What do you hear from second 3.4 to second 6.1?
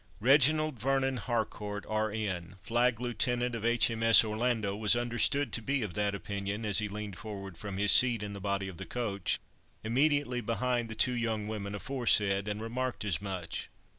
of H.M.S. Orlando, was understood to be of